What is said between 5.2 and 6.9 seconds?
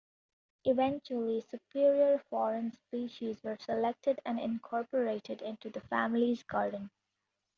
into the family's garden.